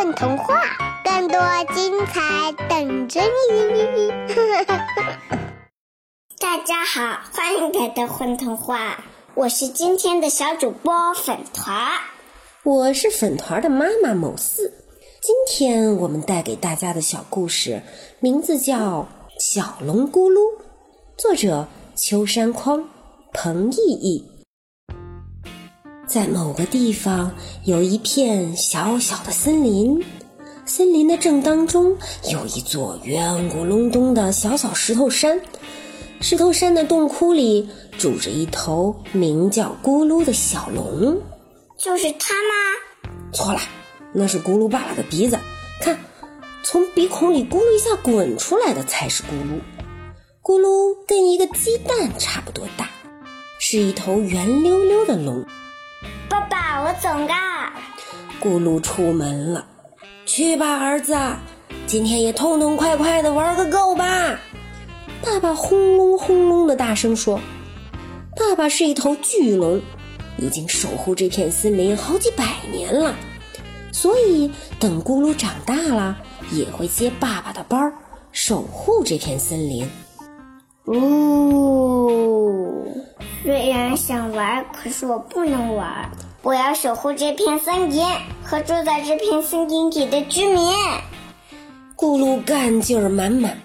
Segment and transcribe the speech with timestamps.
[0.00, 0.54] 混童话，
[1.04, 1.38] 更多
[1.74, 4.08] 精彩等着你！
[6.40, 11.98] 大家好，欢迎来到混童话，我是今天的小主播粉团，
[12.64, 14.72] 我是粉团的妈妈某四。
[15.20, 17.82] 今天我们带给大家的小故事
[18.20, 18.78] 名字叫
[19.38, 20.38] 《小龙咕噜》，
[21.18, 22.88] 作者秋山匡、
[23.34, 24.29] 彭毅毅。
[26.10, 27.30] 在某个地方
[27.62, 30.04] 有一片小小的森林，
[30.66, 31.96] 森林的正当中
[32.32, 35.40] 有一座圆咕隆咚的小小石头山，
[36.20, 41.16] 石头山的洞窟里住着一头名叫咕噜的小龙。
[41.78, 43.12] 就是它吗？
[43.32, 43.60] 错了，
[44.12, 45.38] 那是咕噜爸爸的鼻子，
[45.80, 45.96] 看，
[46.64, 49.60] 从鼻孔里咕噜一下滚出来的才是咕噜。
[50.42, 52.90] 咕噜跟一个鸡蛋差不多大，
[53.60, 55.46] 是一头圆溜溜的龙。
[57.02, 57.72] 爸爸，我走啦！
[58.40, 59.66] 咕噜出门了，
[60.26, 61.16] 去吧，儿子，
[61.86, 64.38] 今天也痛痛快快的玩个够吧。
[65.22, 67.40] 爸爸轰隆轰隆的大声说
[68.36, 69.80] ：“爸爸是一头巨龙，
[70.38, 73.14] 已经守护这片森林好几百年了，
[73.92, 76.18] 所以等咕噜长大了，
[76.52, 77.92] 也会接爸爸的班儿，
[78.32, 79.88] 守护这片森林。”
[80.84, 82.84] 哦，
[83.42, 86.10] 虽然想玩，可是我不能玩。
[86.42, 88.04] 我要守护这片森林
[88.42, 90.74] 和住在这片森林里的居民。
[91.96, 93.60] 咕噜干劲儿满满，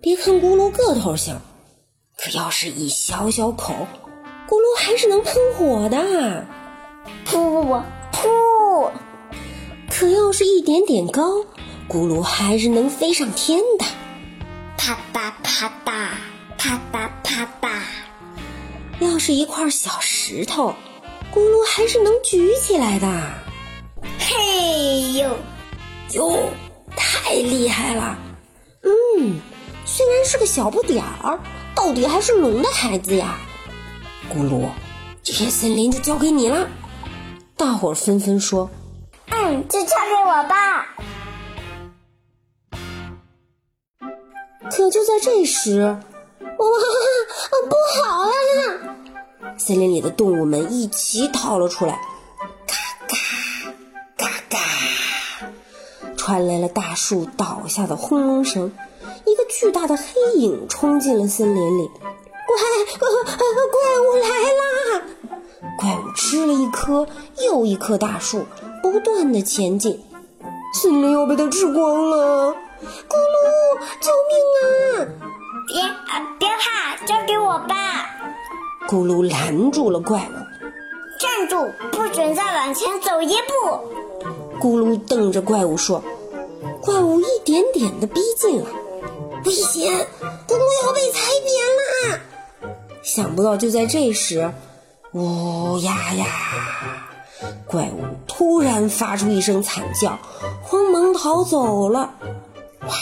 [0.00, 1.40] 别看咕噜个头小，
[2.16, 3.74] 可要是一小小口，
[4.48, 6.46] 咕噜还是能喷火的。
[7.26, 8.92] 噗噗！
[9.90, 11.44] 可要是一点点高，
[11.88, 13.84] 咕噜还是能飞上天的。
[14.76, 15.92] 啪嗒啪嗒。
[16.56, 17.68] 啪嗒啪嗒，
[19.00, 20.74] 要是一块小石头，
[21.34, 23.08] 咕噜还是能举起来的。
[24.20, 25.36] 嘿呦
[26.12, 26.48] 哟，
[26.96, 28.16] 太厉害了！
[28.82, 29.40] 嗯，
[29.84, 31.40] 虽然是个小不点儿，
[31.74, 33.36] 到底还是龙的孩子呀。
[34.32, 34.68] 咕噜，
[35.24, 36.68] 这片森林就交给你了。
[37.56, 38.70] 大伙儿纷纷说
[39.30, 40.86] ：“嗯，就交给我吧。”
[44.70, 46.00] 可就在这时，哇，
[47.68, 47.74] 不
[48.04, 48.93] 好了！
[49.56, 52.00] 森林里的动物们一起逃了出来，
[52.66, 52.74] 嘎
[53.06, 53.16] 嘎
[54.16, 54.58] 嘎嘎，
[56.16, 58.72] 传来了大树倒下的轰隆声。
[59.26, 60.04] 一个巨大的黑
[60.36, 62.56] 影冲进了森林里，怪
[63.00, 63.38] 呃呃
[63.72, 64.62] 怪物来啦！
[65.78, 68.44] 怪物吃了一棵又一棵大树，
[68.82, 70.04] 不断的前进，
[70.74, 72.54] 森林要被它吃光了！
[72.82, 74.64] 咕噜，救命啊！
[78.88, 80.32] 咕噜拦住了怪物，
[81.18, 81.70] 站住！
[81.90, 84.60] 不准再往前走一步。
[84.60, 86.02] 咕噜瞪着怪物说
[86.82, 88.66] ：“怪物一点点的逼近了，
[89.44, 89.92] 危险！
[90.46, 92.20] 咕噜要被踩扁了。”
[93.02, 94.52] 想不到就在这时，
[95.12, 96.26] 呜呀呀！
[97.66, 100.18] 怪物突然发出一声惨叫，
[100.62, 102.14] 慌忙逃走了。
[102.82, 102.94] 哇，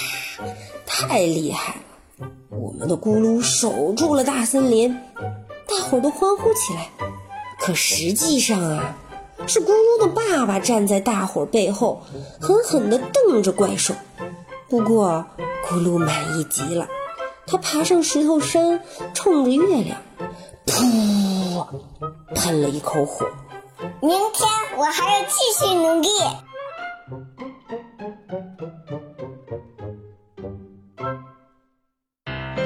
[0.87, 2.29] 太厉害了！
[2.51, 4.97] 我们的咕噜守住了大森林，
[5.73, 6.91] 大伙儿都欢呼起来。
[7.59, 8.95] 可实际上啊，
[9.47, 12.03] 是咕噜的爸爸站在大伙儿背后，
[12.41, 13.95] 狠狠地瞪着怪兽。
[14.69, 15.25] 不过，
[15.67, 16.87] 咕噜满意极了，
[17.47, 18.83] 他爬上石头山，
[19.15, 20.03] 冲着月亮，
[20.67, 21.67] 噗，
[22.35, 23.27] 喷了一口火。
[24.01, 26.09] 明天我还要继续努力。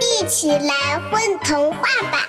[0.00, 2.28] 一起来混童话吧！